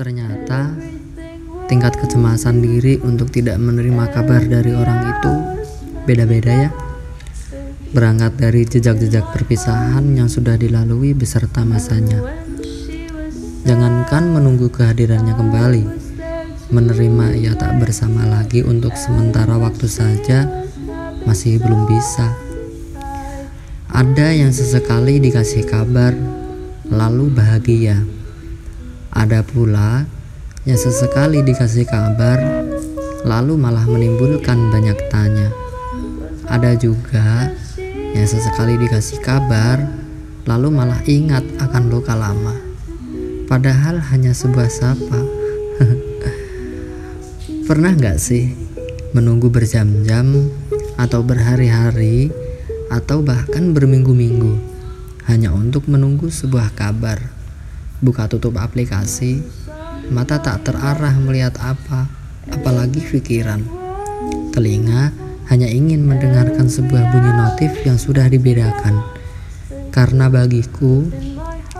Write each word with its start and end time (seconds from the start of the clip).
Ternyata 0.00 0.60
tingkat 1.68 1.92
kecemasan 2.00 2.64
diri 2.64 2.96
untuk 3.04 3.28
tidak 3.28 3.60
menerima 3.60 4.08
kabar 4.08 4.40
dari 4.48 4.72
orang 4.72 5.00
itu 5.12 5.32
beda-beda 6.08 6.52
ya. 6.68 6.70
Berangkat 7.92 8.32
dari 8.40 8.64
jejak-jejak 8.64 9.28
perpisahan 9.28 10.08
yang 10.16 10.32
sudah 10.32 10.56
dilalui 10.56 11.12
beserta 11.12 11.68
masanya. 11.68 12.16
Jangankan 13.68 14.32
menunggu 14.32 14.72
kehadirannya 14.72 15.36
kembali, 15.36 15.84
menerima 16.72 17.26
ia 17.36 17.52
tak 17.60 17.76
bersama 17.76 18.24
lagi 18.24 18.64
untuk 18.64 18.96
sementara 18.96 19.60
waktu 19.60 19.84
saja 19.84 20.48
masih 21.28 21.60
belum 21.60 21.84
bisa. 21.84 22.32
Ada 23.92 24.32
yang 24.32 24.48
sesekali 24.48 25.20
dikasih 25.20 25.68
kabar 25.68 26.39
lalu 26.90 27.30
bahagia. 27.30 28.02
Ada 29.14 29.46
pula 29.46 30.06
yang 30.66 30.78
sesekali 30.78 31.40
dikasih 31.46 31.86
kabar 31.86 32.38
lalu 33.22 33.54
malah 33.54 33.86
menimbulkan 33.86 34.58
banyak 34.74 34.98
tanya. 35.06 35.54
Ada 36.50 36.74
juga 36.74 37.54
yang 38.10 38.26
sesekali 38.26 38.74
dikasih 38.74 39.22
kabar 39.22 39.78
lalu 40.50 40.68
malah 40.74 40.98
ingat 41.06 41.46
akan 41.62 41.82
luka 41.86 42.18
lama. 42.18 42.58
Padahal 43.46 44.02
hanya 44.10 44.34
sebuah 44.34 44.70
sapa. 44.70 45.20
Pernah 47.70 47.94
nggak 47.94 48.18
sih 48.18 48.50
menunggu 49.14 49.46
berjam-jam 49.46 50.50
atau 50.98 51.22
berhari-hari 51.22 52.34
atau 52.90 53.22
bahkan 53.22 53.70
berminggu-minggu 53.70 54.69
hanya 55.30 55.54
untuk 55.54 55.86
menunggu 55.86 56.26
sebuah 56.26 56.74
kabar? 56.74 57.22
Buka 58.02 58.26
tutup 58.26 58.58
aplikasi, 58.58 59.38
mata 60.10 60.42
tak 60.42 60.66
terarah 60.66 61.14
melihat 61.22 61.54
apa, 61.62 62.10
apalagi 62.50 62.98
pikiran. 62.98 63.62
Telinga 64.50 65.14
hanya 65.46 65.70
ingin 65.70 66.02
mendengarkan 66.02 66.66
sebuah 66.66 67.14
bunyi 67.14 67.30
notif 67.30 67.70
yang 67.86 67.94
sudah 67.94 68.26
dibedakan. 68.26 68.98
Karena 69.94 70.26
bagiku, 70.26 71.06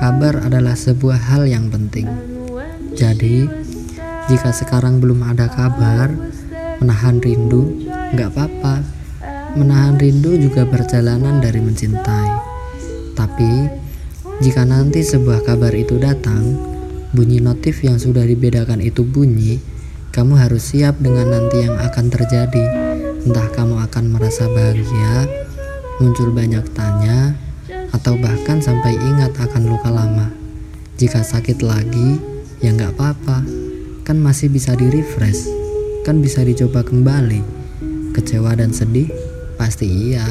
kabar 0.00 0.40
adalah 0.40 0.72
sebuah 0.72 1.20
hal 1.28 1.44
yang 1.44 1.68
penting. 1.68 2.08
Jadi, 2.96 3.44
jika 4.32 4.56
sekarang 4.56 5.04
belum 5.04 5.20
ada 5.20 5.52
kabar, 5.52 6.08
menahan 6.80 7.20
rindu 7.20 7.84
nggak 8.16 8.32
apa-apa. 8.32 8.80
Menahan 9.60 10.00
rindu 10.00 10.32
juga 10.40 10.64
perjalanan 10.64 11.44
dari 11.44 11.60
mencintai. 11.60 12.53
Tapi, 13.14 13.70
jika 14.42 14.66
nanti 14.66 15.06
sebuah 15.06 15.46
kabar 15.46 15.70
itu 15.74 15.98
datang, 15.98 16.58
bunyi 17.14 17.38
notif 17.38 17.86
yang 17.86 18.02
sudah 18.02 18.26
dibedakan 18.26 18.82
itu 18.82 19.06
bunyi, 19.06 19.62
kamu 20.10 20.38
harus 20.38 20.74
siap 20.74 20.98
dengan 20.98 21.30
nanti 21.30 21.62
yang 21.62 21.78
akan 21.78 22.10
terjadi. 22.10 22.66
Entah 23.22 23.48
kamu 23.54 23.78
akan 23.86 24.04
merasa 24.10 24.50
bahagia, 24.50 25.30
muncul 26.02 26.34
banyak 26.34 26.66
tanya, 26.74 27.38
atau 27.94 28.18
bahkan 28.18 28.58
sampai 28.58 28.98
ingat 28.98 29.34
akan 29.38 29.70
luka 29.70 29.90
lama. 29.90 30.34
Jika 30.98 31.22
sakit 31.22 31.62
lagi, 31.62 32.18
ya 32.58 32.74
nggak 32.74 32.98
apa-apa, 32.98 33.46
kan 34.02 34.18
masih 34.18 34.50
bisa 34.50 34.74
di-refresh, 34.74 35.46
kan 36.02 36.18
bisa 36.18 36.42
dicoba 36.42 36.82
kembali. 36.82 37.42
Kecewa 38.14 38.54
dan 38.54 38.70
sedih, 38.70 39.10
pasti 39.58 39.86
iya, 39.86 40.26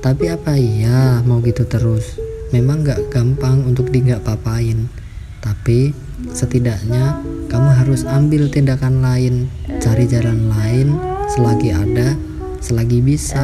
tapi 0.00 0.32
apa 0.32 0.56
iya 0.56 1.20
mau 1.24 1.44
gitu 1.44 1.68
terus? 1.68 2.16
memang 2.50 2.82
gak 2.82 3.14
gampang 3.14 3.62
untuk 3.62 3.94
di 3.94 4.02
gak 4.02 4.26
papain 4.26 4.90
tapi 5.38 5.94
setidaknya 6.34 7.22
kamu 7.46 7.70
harus 7.78 8.02
ambil 8.04 8.50
tindakan 8.50 8.98
lain 8.98 9.46
cari 9.78 10.04
jalan 10.10 10.50
lain 10.50 10.98
selagi 11.30 11.70
ada 11.70 12.18
selagi 12.58 12.98
bisa 13.00 13.40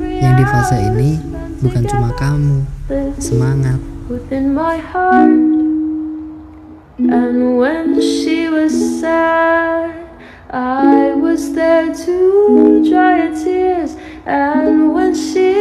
yang 0.00 0.34
di 0.34 0.44
fase 0.48 0.80
ini 0.80 1.20
bukan 1.60 1.84
cuma 1.84 2.10
kamu 2.16 2.64
semangat 3.20 3.78
And 6.98 7.56
when 7.56 8.02
she 8.02 8.50
was 8.50 8.74
sad, 8.98 9.94
I 10.50 11.14
was 11.14 11.54
there 11.54 11.94
to 11.94 12.82
dry 12.82 13.30
her 13.30 13.34
tears. 13.38 13.94
And 14.26 14.90
when 14.92 15.14
she 15.14 15.57